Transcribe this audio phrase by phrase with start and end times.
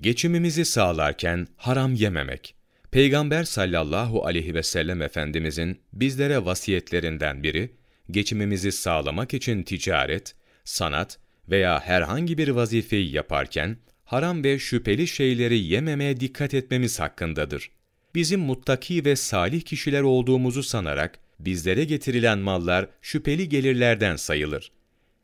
[0.00, 2.54] Geçimimizi sağlarken haram yememek.
[2.90, 7.70] Peygamber sallallahu aleyhi ve sellem Efendimizin bizlere vasiyetlerinden biri,
[8.10, 10.34] geçimimizi sağlamak için ticaret,
[10.64, 11.18] sanat
[11.48, 17.70] veya herhangi bir vazifeyi yaparken haram ve şüpheli şeyleri yememeye dikkat etmemiz hakkındadır.
[18.14, 24.72] Bizim muttaki ve salih kişiler olduğumuzu sanarak bizlere getirilen mallar şüpheli gelirlerden sayılır.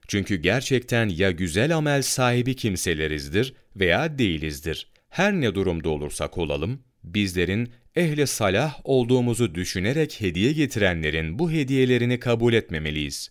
[0.09, 4.88] Çünkü gerçekten ya güzel amel sahibi kimselerizdir veya değilizdir.
[5.09, 12.52] Her ne durumda olursak olalım, bizlerin ehli salah olduğumuzu düşünerek hediye getirenlerin bu hediyelerini kabul
[12.52, 13.30] etmemeliyiz.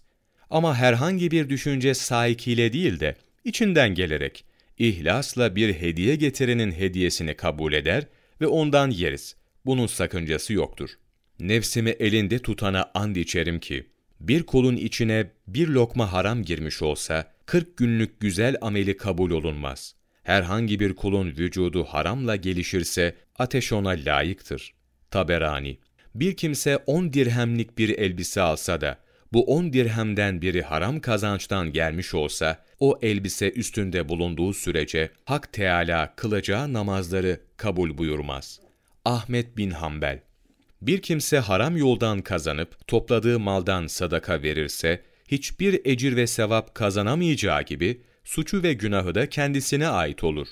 [0.49, 4.45] Ama herhangi bir düşünce sahikiyle değil de içinden gelerek
[4.77, 8.07] ihlasla bir hediye getirenin hediyesini kabul eder
[8.41, 9.35] ve ondan yeriz.
[9.65, 10.89] Bunun sakıncası yoktur.
[11.39, 13.85] Nefsimi elinde tutana and içerim ki,
[14.27, 19.95] bir kolun içine bir lokma haram girmiş olsa, 40 günlük güzel ameli kabul olunmaz.
[20.23, 24.73] Herhangi bir kulun vücudu haramla gelişirse, ateş ona layıktır.
[25.11, 25.77] Taberani
[26.15, 28.97] Bir kimse 10 dirhemlik bir elbise alsa da,
[29.33, 36.13] bu 10 dirhemden biri haram kazançtan gelmiş olsa, o elbise üstünde bulunduğu sürece Hak Teala
[36.15, 38.59] kılacağı namazları kabul buyurmaz.
[39.05, 40.19] Ahmet bin Hanbel
[40.85, 48.01] Bir kimse haram yoldan kazanıp topladığı maldan sadaka verirse, hiçbir ecir ve sevap kazanamayacağı gibi
[48.23, 50.47] suçu ve günahı da kendisine ait olur.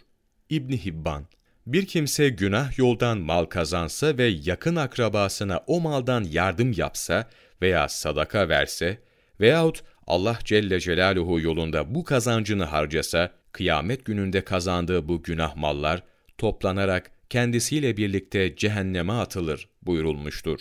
[0.49, 1.25] İbni Hibban
[1.67, 7.29] Bir kimse günah yoldan mal kazansa ve yakın akrabasına o maldan yardım yapsa
[7.61, 8.97] veya sadaka verse
[9.39, 16.03] veyahut Allah Celle Celaluhu yolunda bu kazancını harcasa, kıyamet gününde kazandığı bu günah mallar
[16.37, 20.59] toplanarak kendisiyle birlikte cehenneme atılır buyurulmuştur.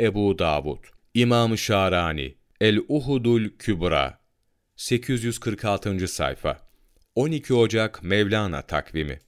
[0.00, 4.20] Ebu Davud İmam-ı Şarani El-Uhudul Kübra
[4.76, 6.08] 846.
[6.08, 6.68] sayfa
[7.14, 9.18] 12 Ocak Mevlana takvimi